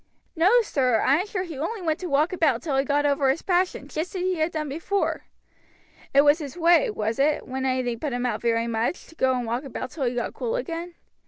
[0.35, 3.05] "No, sir; I am sure he only went out to walk about till he got
[3.05, 5.27] over his passion, just as he had done before."
[6.11, 9.35] "It was his way, was it, when anything put him out very much, to go
[9.37, 10.95] and walk about till he got cool again?"